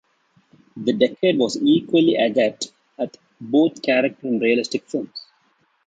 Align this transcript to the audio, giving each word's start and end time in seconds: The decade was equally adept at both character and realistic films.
The 0.77 0.93
decade 0.93 1.37
was 1.37 1.61
equally 1.61 2.15
adept 2.15 2.73
at 2.97 3.17
both 3.39 3.83
character 3.83 4.27
and 4.29 4.41
realistic 4.41 4.85
films. 4.89 5.27